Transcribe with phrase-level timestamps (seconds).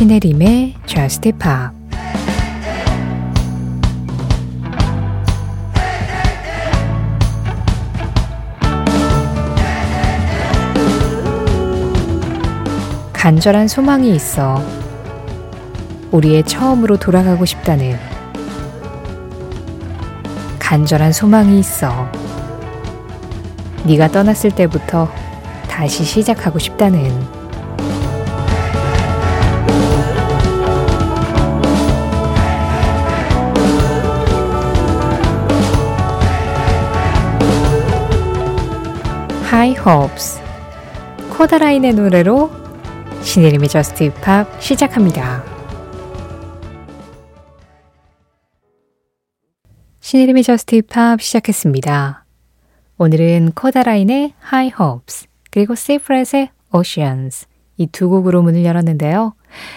[0.00, 1.76] 신혜림의 Just Pop
[13.12, 14.64] 간절한 소망이 있어.
[16.12, 17.98] 우리의 처음으로 돌아가고 싶다는
[20.58, 22.10] 간절한 소망이 있어.
[23.84, 25.12] 네가 떠났을 때부터
[25.68, 27.39] 다시 시작하고 싶다는
[39.50, 40.40] High Hopes
[41.36, 42.50] 코다라인의 노래로
[43.22, 45.42] 신혜림의 Just Pop 시작합니다.
[50.00, 52.24] 신혜림의 Just Pop 시작했습니다.
[52.98, 57.46] 오늘은 코다라인의 High Hopes 그리고 세이프렛의 Oceans
[57.78, 59.34] 이 두 곡으로 문을 열었는데요.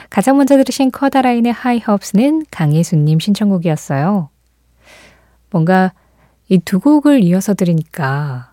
[0.10, 4.30] 가장 먼저 들으신 커다라인의 High Hopes는 강예수님 신청곡이었어요.
[5.50, 5.94] 뭔가
[6.50, 8.53] 이 두 곡을 이어서 들으니까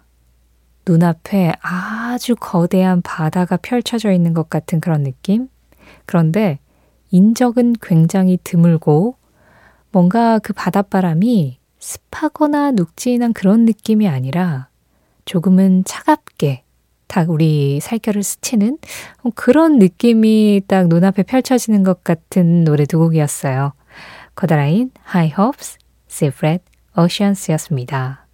[0.86, 5.48] 눈앞에 아주 거대한 바다가 펼쳐져 있는 것 같은 그런 느낌?
[6.06, 6.58] 그런데
[7.10, 9.16] 인적은 굉장히 드물고
[9.92, 14.68] 뭔가 그 바닷바람이 습하거나 눅진한 그런 느낌이 아니라
[15.24, 16.64] 조금은 차갑게
[17.08, 18.78] 딱 우리 살결을 스치는
[19.34, 23.72] 그런 느낌이 딱 눈앞에 펼쳐지는 것 같은 노래 두 곡이었어요.
[24.36, 25.78] 커다라인 High Hopes,
[26.08, 26.64] Seafret,
[26.96, 28.29] Oceans였습니다.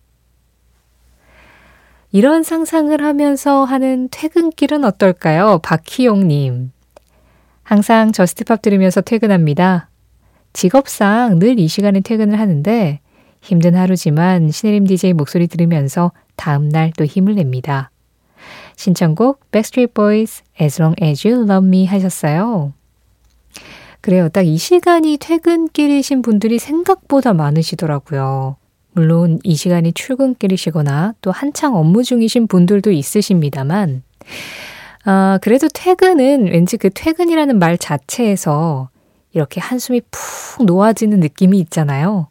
[2.16, 5.60] 이런 상상을 하면서 하는 퇴근길은 어떨까요?
[5.62, 6.72] 박희용님.
[7.62, 9.90] 항상 Just Pop 들으면서 퇴근합니다.
[10.54, 13.00] 직업상 늘 이 시간에 퇴근을 하는데
[13.42, 17.90] 힘든 하루지만 신혜림 DJ 목소리 들으면서 다음날 또 힘을 냅니다.
[18.76, 22.72] 신청곡 Backstreet Boys As Long As You Love Me 하셨어요.
[24.00, 24.30] 그래요.
[24.30, 28.56] 딱 이 시간이 퇴근길이신 분들이 생각보다 많으시더라고요.
[28.96, 34.02] 물론 이 시간이 출근길이시거나 또 한창 업무 중이신 분들도 있으십니다만,
[35.04, 38.88] 아, 그래도 퇴근은 왠지 그 퇴근이라는 말 자체에서
[39.34, 42.28] 이렇게 한숨이 푹 놓아지는 느낌이 있잖아요.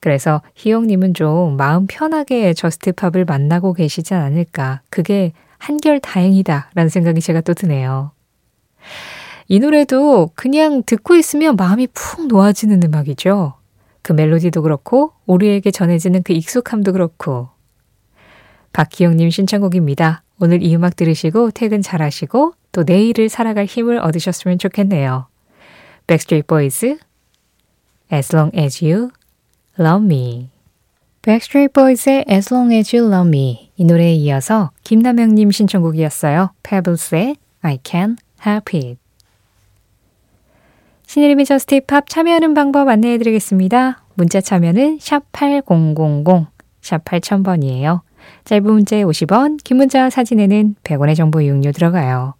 [0.00, 4.80] 그래서 희영님은 좀 마음 편하게 저스트팝을 만나고 계시지 않을까.
[4.88, 6.70] 그게 한결 다행이다.
[6.74, 8.12] 라는 생각이 제가 또 드네요.
[9.48, 13.52] 이 노래도 그냥 듣고 있으면 마음이 푹 놓아지는 음악이죠.
[14.02, 17.48] 그 멜로디도 그렇고 우리에게 전해지는 그 익숙함도 그렇고
[18.72, 20.22] 박기영님 신청곡입니다.
[20.40, 25.26] 오늘 이 음악 들으시고 퇴근 잘하시고 또 내일을 살아갈 힘을 얻으셨으면 좋겠네요.
[26.06, 26.84] Backstreet Boys
[28.12, 29.10] As Long As You
[29.78, 30.50] Love Me
[31.22, 36.52] Backstreet Boys의 As Long As You Love Me 이 노래에 이어서 김남영님 신청곡이었어요.
[36.64, 39.01] Pebbles의 I Can't Help It
[41.12, 44.02] 신혜림의 저스트 팝 참여하는 방법 안내해 드리겠습니다.
[44.14, 45.94] 문자 참여는 샵 8000,
[46.80, 48.00] 샵 8000번이에요.
[48.44, 52.32] 짧은 문자에 50원, 긴 문자 사진에는 100원의 정보 이용료 들어가요.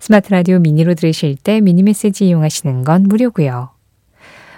[0.00, 3.70] 스마트 라디오 미니로 들으실 때 미니 메시지 이용하시는 건 무료고요.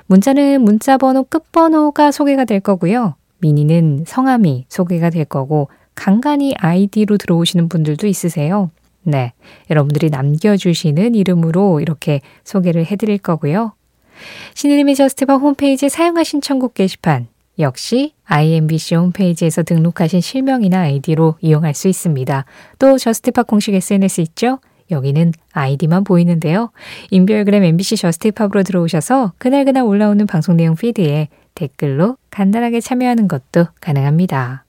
[0.07, 3.17] 문자는 문자 번호 끝번호가 소개가 될 거고요.
[3.41, 8.71] 미니는 성함이 소개가 될 거고 간간히 아이디로 들어오시는 분들도 있으세요.
[9.03, 9.33] 네.
[9.71, 13.75] 여러분들이 남겨주시는 이름으로 이렇게 소개를 해드릴 거고요.
[14.55, 21.89] 신혜림의 Just Pop 홈페이지 사연과 신청곡 게시판 역시 IMBC 홈페이지에서 등록하신 실명이나 아이디로 이용할 수
[21.89, 22.45] 있습니다.
[22.79, 24.59] 또 Just Pop 공식 SNS 있죠?
[24.91, 26.71] 여기는 아이디만 보이는데요.
[27.11, 34.65] 인별그램 MBC Just Pop으로 들어오셔서 그날그날 올라오는 방송 내용 피드에 댓글로 간단하게 참여하는 것도 가능합니다.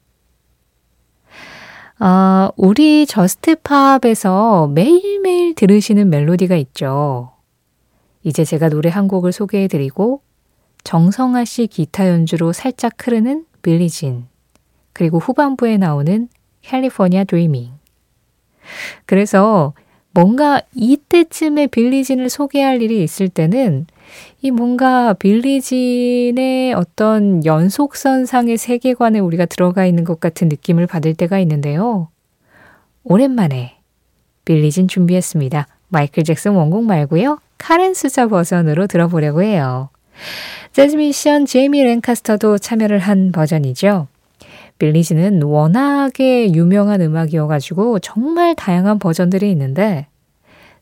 [2.04, 7.32] 어, 우리 Just Pop에서 매일매일 들으시는 멜로디가 있죠.
[8.24, 10.22] 이제 제가 노래 한 곡을 소개해 드리고
[10.84, 14.28] 정성아 씨 기타 연주로 살짝 흐르는 빌리진
[14.92, 16.28] 그리고 후반부에 나오는
[16.62, 17.72] 캘리포니아 드리밍
[19.06, 19.74] 그래서
[20.14, 23.88] 뭔가 이때쯤에 빌리진을 소개할 일이 있을 때는
[24.42, 32.10] 이 뭔가 빌리진의 어떤 연속선상의 세계관에 우리가 들어가 있는 것 같은 느낌을 받을 때가 있는데요.
[33.04, 33.78] 오랜만에
[34.46, 35.68] 빌리진 준비했습니다.
[35.88, 37.40] 마이클 잭슨 원곡 말고요.
[37.58, 39.90] 카렌 수자 버전으로 들어보려고 해요.
[40.74, 44.08] 재즈 미션 제이미 랭카스터도 참여를 한 버전이죠.
[44.84, 50.08] 빌리지는 워낙에 유명한 음악이어가지고 정말 다양한 버전들이 있는데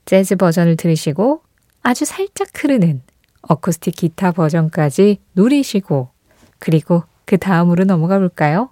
[0.06, 1.44] 재즈 버전을 들으시고
[1.83, 3.03] 아주 살짝 흐르는
[3.44, 6.09] 어쿠스틱 기타 버전까지 누리시고
[6.57, 8.71] 그리고 그 다음으로 넘어가 볼까요?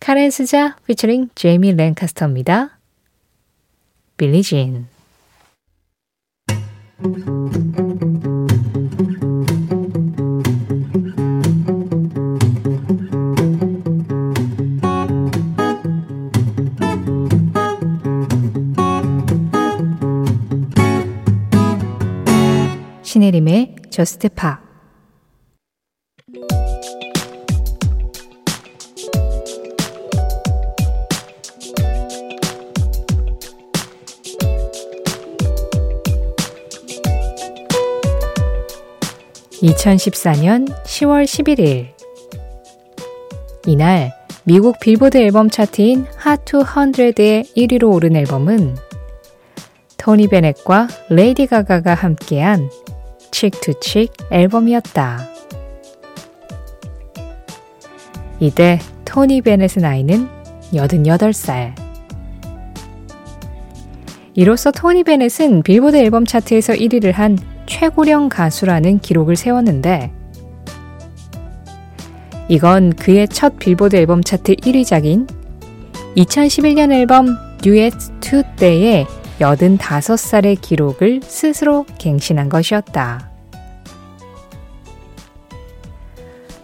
[0.00, 2.80] 카렌 스자 피처링 제이미 랭카스터입니다.
[4.16, 4.88] 빌리진
[23.10, 24.60] 신혜림의 저스트 파
[39.60, 41.88] 2014년 10월 11일
[43.66, 44.12] 이날
[44.44, 48.76] 미국 빌보드 앨범 차트인 Hot 200의 1위로 오른 앨범은
[49.96, 52.70] 토니 베넷과 레이디 가가가 함께한
[53.30, 55.28] Cheek to Cheek 앨범이었다.
[58.40, 60.28] 이때 토니 베넷의 나이는
[60.72, 61.74] 88살.
[64.34, 67.36] 이로써 토니 베넷은 빌보드 앨범 차트에서 1위를 한
[67.66, 70.12] 최고령 가수라는 기록을 세웠는데
[72.48, 75.28] 이건 그의 첫 빌보드 앨범 차트 1위작인
[76.16, 79.06] 2011년 앨범 듀엣2 때의
[79.40, 83.30] 85살의 기록을 스스로 갱신한 것이었다.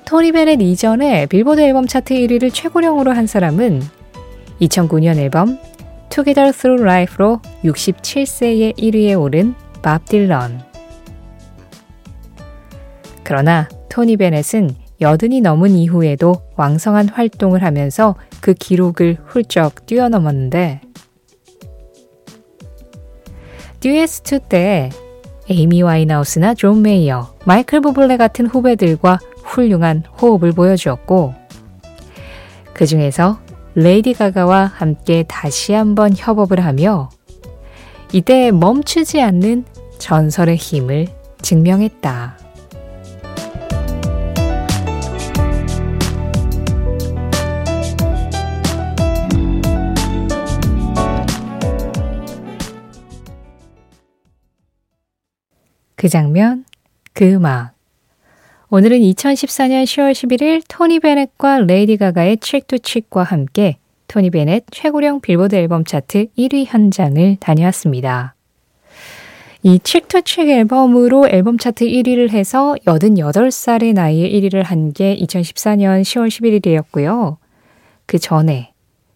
[0.05, 3.83] 토니 베넷 이전에 빌보드 앨범 차트 1위를 최고령으로 한 사람은
[4.61, 5.59] 2009년 앨범
[6.11, 10.63] Together Through Life로 67세의 1위에 오른 밥 딜런.
[13.25, 14.71] 그러나 토니 베넷은
[15.01, 20.83] 여든이 넘은 이후에도 왕성한 활동을 하면서 그 기록을 훌쩍 뛰어넘었는데
[23.81, 24.91] Duets 2 때
[25.49, 31.35] 에이미 와인하우스나 존 메이어, 마이클 부블레 같은 후배들과 훌륭한 호흡을 보여주었고
[32.73, 33.39] 그 중에서
[33.75, 37.11] 레이디 가가와 함께 다시 한번 협업을 하며
[38.13, 39.65] 이때 멈추지 않는
[39.99, 41.07] 전설의 힘을
[41.43, 42.46] 증명했다.
[56.07, 56.65] 그 장면,
[57.15, 57.73] 그 음악.
[58.71, 65.21] 오늘은 2014년 10월 11일 토니 베넷과 레이디 가가의 Cheek to Cheek과 함께 토니 베넷 최고령
[65.21, 68.37] 빌보드 앨범 차트 1위 현장을 다녀왔습니다.
[69.65, 76.03] 이 Cheek to Cheek 앨범으로 앨범 차트 1위를 해서 88살의 나이에 1위를 한 게 2014년
[76.03, 77.39] 10월 11일이었고요.
[78.07, 78.73] 그 전에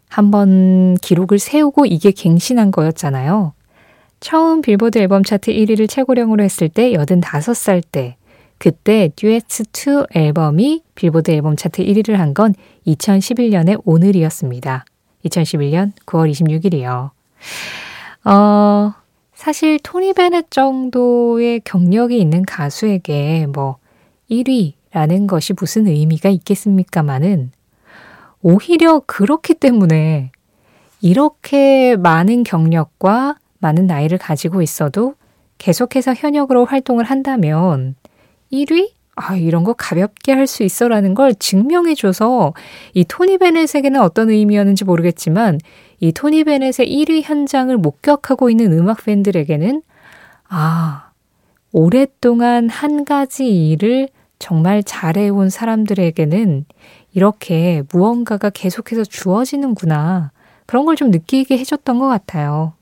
[0.09, 3.53] 한번 기록을 세우고 이게 갱신한 거였잖아요.
[4.21, 8.17] 처음 빌보드 앨범 차트 1위를 최고령으로 했을 때 85살 때
[8.59, 12.55] 그때 듀엣2 앨범이 빌보드 앨범 차트 1위를 한 건
[12.87, 14.85] 2011년의 오늘이었습니다.
[15.25, 17.11] 2011년 9월 26일이요.
[18.25, 18.95] 어,
[19.35, 23.79] 사실 토니 베넷 정도의 경력이 있는 가수에게 뭐
[24.31, 27.53] 1위라는 것이 무슨 의미가 있겠습니까마는
[28.43, 30.31] 오히려 그렇기 때문에
[31.01, 35.15] 이렇게 많은 경력과 많은 나이를 가지고 있어도
[35.59, 37.95] 계속해서 현역으로 활동을 한다면
[38.53, 38.91] 1위?
[39.17, 42.55] 아, 이런 거 가볍게 할 수 있어 라는 걸 증명해줘서
[42.95, 45.59] 이 토니 베넷에게는 어떤 의미였는지 모르겠지만
[46.01, 49.83] 이 토니 베넷의 1위 현장을 목격하고 있는 음악 팬들에게는
[50.49, 51.11] 아,
[51.73, 54.09] 오랫동안 한 가지 일을
[54.39, 56.65] 정말 잘해온 사람들에게는
[57.13, 60.33] 이렇게 무언가가 계속해서 주어지는구나.
[60.67, 62.73] 그런 걸 좀 느끼게 해줬던 것 같아요.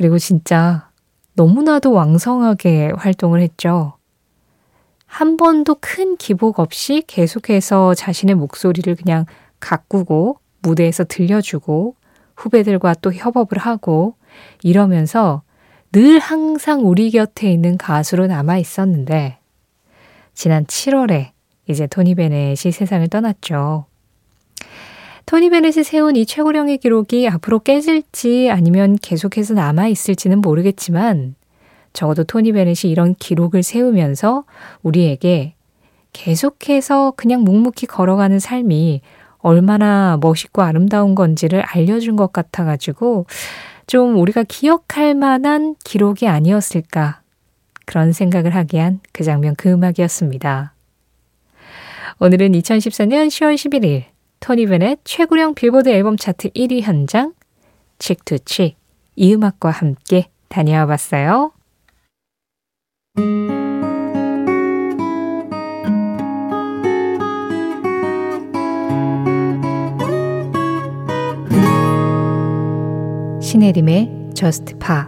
[0.00, 0.88] 그리고 진짜
[1.34, 3.98] 너무나도 왕성하게 활동을 했죠.
[5.04, 9.26] 한 번도 큰 기복 없이 계속해서 자신의 목소리를 그냥
[9.60, 11.96] 가꾸고 무대에서 들려주고
[12.34, 14.14] 후배들과 또 협업을 하고
[14.62, 15.42] 이러면서
[15.92, 19.36] 늘 항상 우리 곁에 있는 가수로 남아 있었는데
[20.32, 21.32] 지난 7월에
[21.68, 23.84] 이제 토니 베넷이 세상을 떠났죠.
[25.30, 31.36] 토니 베넷이 세운 이 최고령의 기록이 앞으로 깨질지 아니면 계속해서 남아 있을지는 모르겠지만
[31.92, 34.42] 적어도 토니 베넷이 이런 기록을 세우면서
[34.82, 35.54] 우리에게
[36.12, 39.02] 계속해서 그냥 묵묵히 걸어가는 삶이
[39.38, 43.26] 얼마나 멋있고 아름다운 건지를 알려준 것 같아가지고
[43.86, 47.20] 좀 우리가 기억할 만한 기록이 아니었을까
[47.86, 50.74] 그런 생각을 하게 한 그 장면 그 음악이었습니다.
[52.18, 54.10] 오늘은 2014년 10월 11일
[54.40, 57.34] 토니 베넷 최고령 빌보드 앨범 차트 1위 현장
[57.98, 58.76] 칙투칙
[59.16, 61.52] 이 음악과 함께 다녀와 봤어요.
[73.40, 75.04] 신혜림의 Just Pop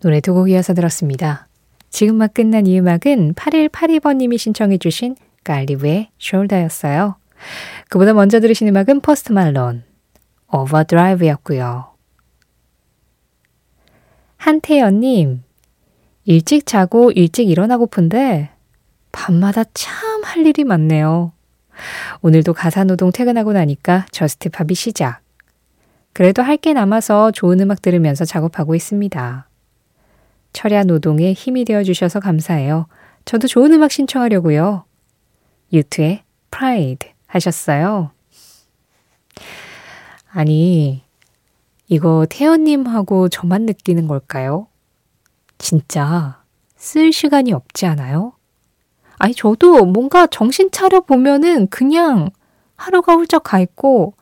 [0.00, 1.48] 노래 두 곡 이어서 들었습니다.
[1.90, 7.17] 지금 막 끝난 이 음악은 8182번님이 신청해 주신 갈리브의 Shoulder였어요.
[7.88, 9.84] 그보다 먼저 들으신 음악은 포스트 말론,
[10.52, 11.94] Overdrive였고요.
[14.36, 15.42] 한태연님,
[16.24, 18.50] 일찍 자고 일찍 일어나고픈데
[19.12, 21.32] 밤마다 참 할 일이 많네요.
[22.20, 25.20] 오늘도 가사노동 퇴근하고 나니까 Just Pop이 시작.
[26.12, 29.48] 그래도 할 게 남아서 좋은 음악 들으면서 작업하고 있습니다.
[30.52, 32.88] 철야 노동에 힘이 되어 주셔서 감사해요.
[33.24, 34.84] 저도 좋은 음악 신청하려고요.
[35.72, 38.10] U2의 Pride 하셨어요.
[40.30, 41.02] 아니,
[41.86, 44.66] 이거 태연님하고 저만 느끼는 걸까요?
[45.56, 46.42] 진짜
[46.76, 48.32] 쓸 시간이 없지 않아요?
[49.18, 52.30] 아니, 저도 뭔가 정신 차려 보면은 그냥
[52.76, 54.14] 하루가 훌쩍 가 있고,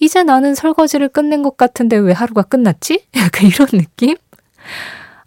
[0.00, 3.06] 이제 나는 설거지를 끝낸 것 같은데 왜 하루가 끝났지?
[3.16, 4.16] 약간 이런 느낌?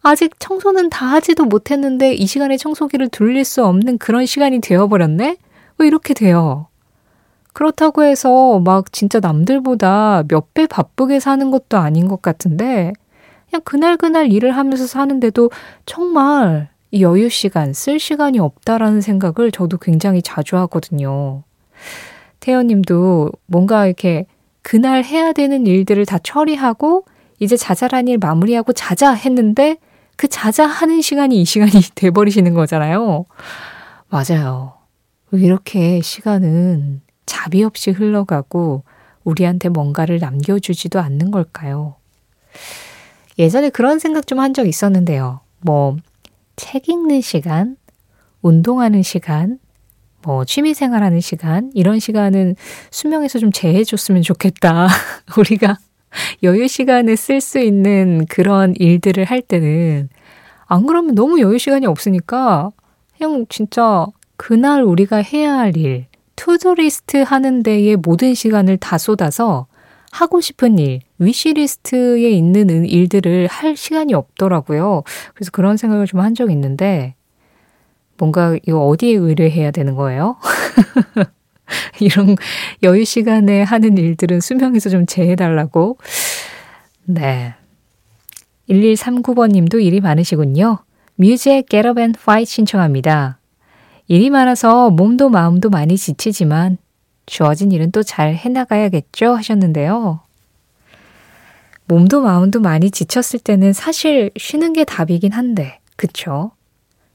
[0.02, 5.38] 아직 청소는 다 하지도 못했는데 이 시간에 청소기를 돌릴 수 없는 그런 시간이 되어버렸네?
[5.78, 6.68] 왜 이렇게 돼요?
[7.58, 12.94] 그렇다고 해서 막 진짜 남들보다 몇 배 바쁘게 사는 것도 아닌 것 같은데,
[13.50, 15.50] 그냥 그날그날 일을 하면서 사는데도
[15.88, 21.42] 정말 이 여유 시간, 쓸 시간이 없다라는 생각을 저도 굉장히 자주 하거든요.
[22.42, 24.28] 태연님도 뭔가 이렇게
[24.62, 27.06] 그날 해야 되는 일들을 다 처리하고
[27.40, 29.78] 이제 자잘한 일 마무리하고 자자 했는데
[30.16, 33.26] 그 자자 하는 시간이 이 시간이 돼버리시는 거잖아요.
[34.10, 34.74] 맞아요.
[35.32, 37.02] 왜 이렇게 시간은
[37.48, 38.84] 자비 없이 흘러가고
[39.24, 41.96] 우리한테 뭔가를 남겨주지도 않는 걸까요?
[43.40, 45.40] 예전에 그런 생각 좀 한 적 있었는데요.
[45.62, 45.96] 뭐,
[46.58, 47.78] 책 읽는 시간,
[48.42, 49.60] 운동하는 시간,
[50.24, 52.58] 뭐, 취미 생활 하는 시간, 이런 시간은
[52.92, 54.90] 수명에서 좀 제해줬으면 좋겠다.
[55.40, 55.78] 우리가
[56.44, 60.10] 여유 시간에 쓸 수 있는 그런 일들을 할 때는
[60.66, 62.72] 안 그러면 너무 여유 시간이 없으니까
[63.18, 69.68] 그냥 진짜 그날 우리가 해야 할 일, to-do list 하는 데에 모든 시간을 다 쏟아서
[70.12, 75.04] 하고 싶은 일, 위시리스트에 있는 일들을 할 시간이 없더라고요.
[75.34, 77.16] 그래서 그런 생각을 좀 한 적이 있는데,
[78.18, 80.38] 뭔가 이거 어디에 의뢰해야 되는 거예요?
[82.00, 82.36] 이런
[82.84, 85.98] 여유 시간에 하는 일들은 수명에서 좀 제해달라고.
[87.06, 87.54] 네.
[88.70, 90.80] 1139번 님도 일이 많으시군요.
[91.16, 93.37] 뮤지의 Get Up and Fight 신청합니다.
[94.08, 96.78] 일이 많아서 몸도 마음도 많이 지치지만
[97.26, 100.22] 주어진 일은 또 잘 해나가야겠죠 하셨는데요.
[101.86, 106.52] 몸도 마음도 많이 지쳤을 때는 사실 쉬는 게 답이긴 한데, 그쵸?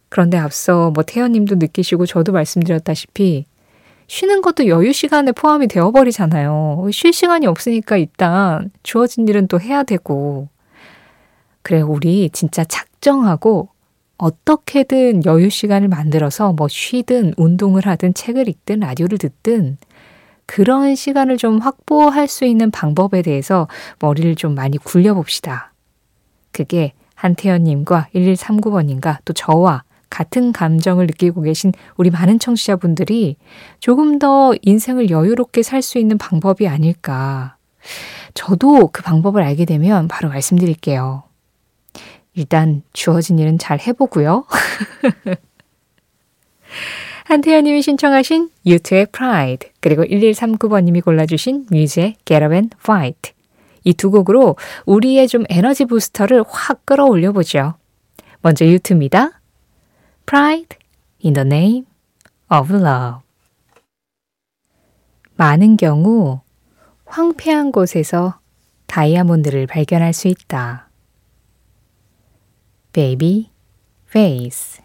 [0.08, 3.46] 그런데 앞서 뭐 태연님도 느끼시고 저도 말씀드렸다시피
[4.08, 6.88] 쉬는 것도 여유 시간에 포함이 되어버리잖아요.
[6.92, 10.48] 쉴 시간이 없으니까 일단 주어진 일은 또 해야 되고.
[11.62, 13.68] 그래, 우리 진짜 작정하고
[14.22, 19.78] 어떻게든 여유 시간을 만들어서 뭐 쉬든 운동을 하든 책을 읽든 라디오를 듣든
[20.46, 23.66] 그런 시간을 좀 확보할 수 있는 방법에 대해서
[23.98, 25.72] 머리를 좀 많이 굴려봅시다.
[26.52, 33.36] 그게 한태연님과 1139번님과 또 저와 같은 감정을 느끼고 계신 우리 많은 청취자분들이
[33.80, 37.56] 조금 더 인생을 여유롭게 살 수 있는 방법이 아닐까.
[38.34, 41.24] 저도 그 방법을 알게 되면 바로 말씀드릴게요.
[42.34, 44.46] 일단 주어진 일은 잘 해보고요.
[47.24, 53.32] 한태현님이 신청하신 유투의 Pride 그리고 1139번님이 골라주신 뮤즈의 Get Up and Fight
[53.84, 57.74] 이 두 곡으로 우리의 좀 에너지 부스터를 확 끌어올려 보죠.
[58.40, 59.40] 먼저 유투입니다.
[60.26, 60.78] Pride
[61.24, 61.84] in the name
[62.52, 63.20] of love.
[65.36, 66.40] 많은 경우
[67.06, 68.38] 황폐한 곳에서
[68.86, 70.88] 다이아몬드를 발견할 수 있다.
[72.92, 73.50] Baby
[74.08, 74.82] Face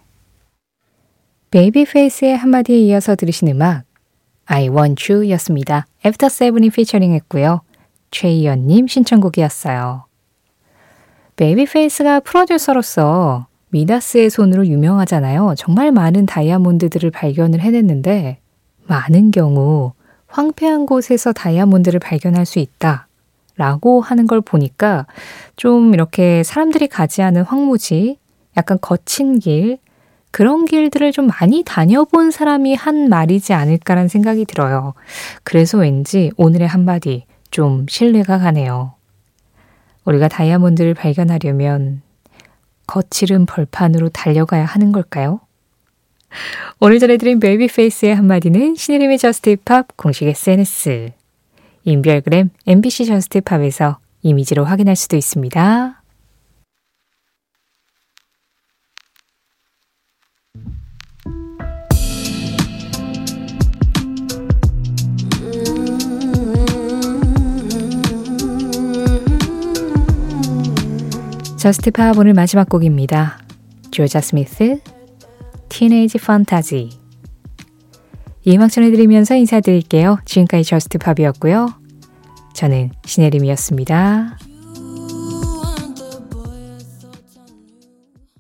[1.50, 3.84] 베이비 페이스의 한마디에 이어서 들으신 음악
[4.46, 5.86] I Want You 였습니다.
[6.06, 7.62] 애프터 세븐이 피처링 했고요.
[8.12, 10.06] 최희연님 신청곡이었어요.
[11.36, 15.56] 베이비 페이스가 프로듀서로서 미다스의 손으로 유명하잖아요.
[15.58, 18.40] 정말 많은 다이아몬드들을 발견을 해냈는데
[18.86, 19.94] 많은 경우
[20.28, 23.07] 황폐한 곳에서 다이아몬드를 발견할 수 있다.
[23.58, 25.08] 라고 하는 걸 보니까
[25.56, 28.18] 좀 이렇게 사람들이 가지 않은 황무지,
[28.56, 29.80] 약간 거친 길,
[30.32, 34.94] 그런 길들을 좀 많이 다녀본 사람이 한 말이지 않을까라는 생각이 들어요.
[35.44, 38.94] 그래서 왠지 오늘의 한마디 좀 신뢰가 가네요.
[40.06, 42.02] 우리가 다이아몬드를 발견하려면
[42.86, 45.42] 거칠은 벌판으로 달려가야 하는 걸까요?
[46.80, 51.12] 오늘 전해드린 베이비페이스의 한마디는 신혜림의 Just Pop 공식 SNS,
[51.88, 56.04] 인별그램 MBC Just Pop에서 이미지로 확인할 수도 있습니다.
[71.56, 73.40] Just Pop 오늘 마지막 곡입니다.
[73.92, 74.82] 조자 스미스,
[75.70, 76.90] Teenage Fantasy.
[78.44, 80.20] 이 음악 전해드리면서 인사드릴게요.
[80.26, 81.77] 지금까지 저스트 팝이었고요.
[82.58, 84.36] 저는 신혜림이었습니다.